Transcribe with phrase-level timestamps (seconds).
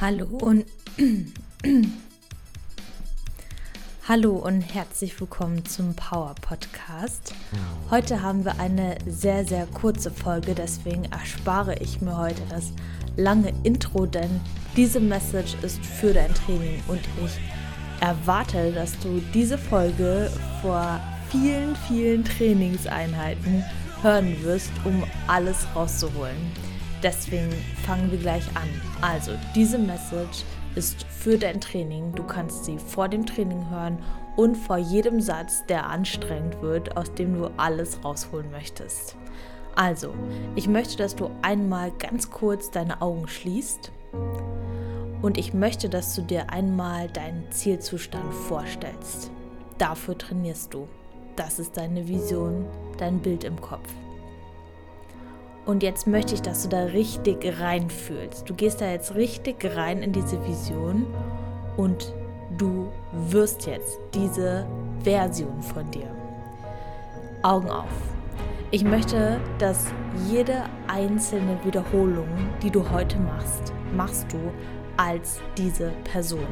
[0.00, 0.66] Hallo und
[4.08, 7.32] Hallo und herzlich willkommen zum Power Podcast.
[7.90, 12.72] Heute haben wir eine sehr, sehr kurze Folge, deswegen erspare ich mir heute das
[13.16, 14.40] lange Intro, denn
[14.76, 17.38] diese Message ist für dein Training und ich
[18.00, 20.28] erwarte, dass du diese Folge
[20.60, 21.00] vor
[21.30, 23.64] vielen, vielen Trainingseinheiten
[24.02, 26.36] hören wirst, um alles rauszuholen.
[27.04, 27.52] Deswegen
[27.86, 28.68] fangen wir gleich an.
[29.02, 30.42] Also, diese Message
[30.74, 32.12] ist für dein Training.
[32.14, 33.98] Du kannst sie vor dem Training hören
[34.36, 39.16] und vor jedem Satz, der anstrengend wird, aus dem du alles rausholen möchtest.
[39.76, 40.14] Also,
[40.56, 43.92] ich möchte, dass du einmal ganz kurz deine Augen schließt
[45.20, 49.30] und ich möchte, dass du dir einmal deinen Zielzustand vorstellst.
[49.78, 50.88] Dafür trainierst du.
[51.36, 52.64] Das ist deine Vision,
[52.96, 53.88] dein Bild im Kopf.
[55.66, 58.48] Und jetzt möchte ich, dass du da richtig reinfühlst.
[58.48, 61.06] Du gehst da jetzt richtig rein in diese Vision
[61.76, 62.14] und
[62.58, 62.90] du
[63.30, 64.66] wirst jetzt diese
[65.02, 66.10] Version von dir.
[67.42, 67.88] Augen auf.
[68.70, 69.86] Ich möchte, dass
[70.28, 72.28] jede einzelne Wiederholung,
[72.62, 74.38] die du heute machst, machst du
[74.96, 76.46] als diese Person.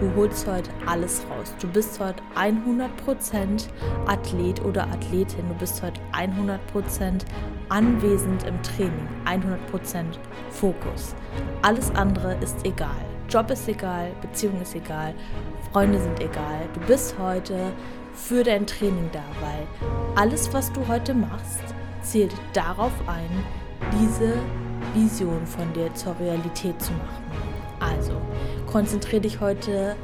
[0.00, 1.54] Du holst heute alles raus.
[1.60, 3.68] Du bist heute 100%
[4.06, 5.48] Athlet oder Athletin.
[5.48, 7.24] Du bist heute 100%
[7.68, 9.08] anwesend im Training.
[9.24, 10.04] 100%
[10.50, 11.14] Fokus.
[11.62, 13.04] Alles andere ist egal.
[13.28, 15.14] Job ist egal, Beziehung ist egal,
[15.72, 16.68] Freunde sind egal.
[16.74, 17.72] Du bist heute
[18.12, 21.62] für dein Training da, weil alles, was du heute machst,
[22.02, 23.44] zählt darauf ein,
[24.00, 24.34] diese
[24.94, 27.49] Vision von dir zur Realität zu machen.
[27.90, 28.12] Also,
[28.66, 29.96] konzentriere dich heute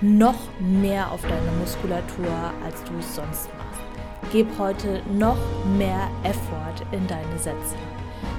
[0.00, 2.26] noch mehr auf deine Muskulatur,
[2.64, 4.32] als du es sonst machst.
[4.32, 5.36] Gib heute noch
[5.76, 7.76] mehr Effort in deine Sätze.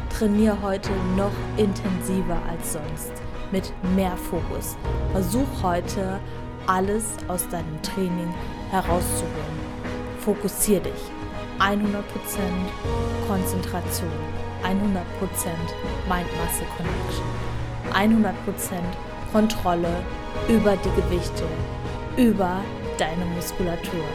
[0.09, 3.11] Trainiere heute noch intensiver als sonst,
[3.51, 4.75] mit mehr Fokus.
[5.11, 6.19] Versuch heute
[6.67, 8.33] alles aus deinem Training
[8.71, 9.59] herauszuholen.
[10.19, 11.11] Fokussiere dich.
[11.59, 11.79] 100%
[13.27, 14.09] Konzentration,
[14.63, 14.71] 100%
[16.09, 17.25] Mind-Muscle Connection.
[17.93, 18.33] 100%
[19.31, 20.03] Kontrolle
[20.49, 21.43] über die Gewichte,
[22.17, 22.61] über
[22.97, 24.05] deine Muskulatur.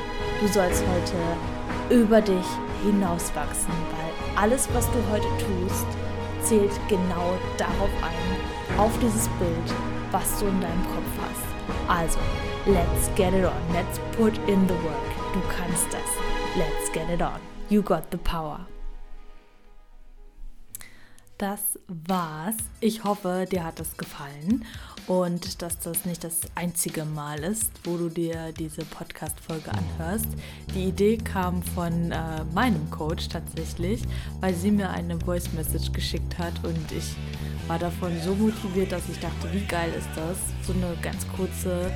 [0.40, 2.46] Du sollst heute über dich
[2.84, 5.86] hinauswachsen, weil alles, was du heute tust,
[6.42, 9.74] zählt genau darauf ein, auf dieses Bild,
[10.12, 11.88] was du in deinem Kopf hast.
[11.88, 12.18] Also,
[12.66, 13.74] let's get it on.
[13.74, 15.08] Let's put in the work.
[15.32, 16.00] Du kannst das.
[16.56, 17.40] Let's get it on.
[17.68, 18.66] You got the power
[21.38, 22.56] das war's.
[22.80, 24.64] Ich hoffe, dir hat es gefallen
[25.06, 30.26] und dass das nicht das einzige Mal ist, wo du dir diese Podcast-Folge anhörst.
[30.74, 34.02] Die Idee kam von äh, meinem Coach tatsächlich,
[34.40, 37.14] weil sie mir eine Voice-Message geschickt hat und ich
[37.68, 40.38] war davon so motiviert, dass ich dachte, wie geil ist das?
[40.66, 41.92] So eine ganz kurze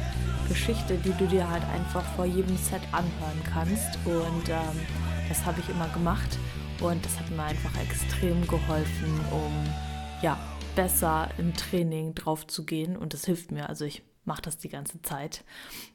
[0.49, 4.81] Geschichte, die du dir halt einfach vor jedem Set anhören kannst und ähm,
[5.29, 6.39] das habe ich immer gemacht
[6.83, 9.53] und das hat mir einfach extrem geholfen, um
[10.21, 10.37] ja,
[10.75, 12.97] besser im Training drauf zu gehen.
[12.97, 13.69] Und das hilft mir.
[13.69, 15.45] Also ich mache das die ganze Zeit.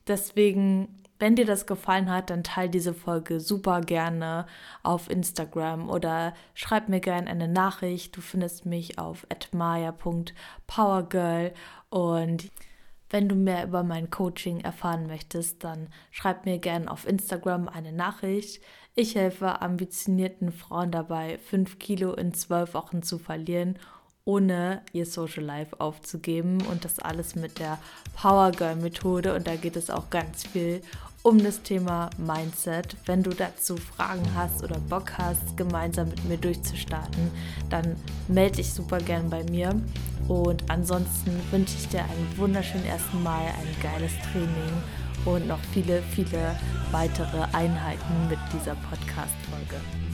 [0.08, 4.46] Deswegen, wenn dir das gefallen hat, dann teile diese Folge super gerne
[4.84, 8.16] auf Instagram oder schreib mir gerne eine Nachricht.
[8.16, 11.54] Du findest mich auf atmaya.powergirl
[11.90, 12.50] und
[13.09, 17.91] wenn du mehr über mein Coaching erfahren möchtest, dann schreib mir gerne auf Instagram eine
[17.91, 18.62] Nachricht.
[18.95, 23.78] Ich helfe ambitionierten Frauen dabei, 5 Kilo in 12 Wochen zu verlieren,
[24.25, 26.62] ohne ihr Social Life aufzugeben.
[26.66, 27.78] Und das alles mit der
[28.16, 29.35] Power Girl Methode.
[29.35, 30.81] Und da geht es auch ganz viel
[31.28, 32.96] um das Thema Mindset.
[33.06, 37.30] Wenn du dazu Fragen hast oder Bock hast, gemeinsam mit mir durchzustarten,
[37.70, 37.98] dann
[38.30, 39.76] melde dich super gern bei mir.
[40.30, 44.82] Und ansonsten wünsche ich dir einen wunderschönen ersten Mai, ein geiles Training
[45.26, 46.56] und noch viele, viele
[46.92, 50.06] weitere Einheiten mit dieser Podcast-Folge.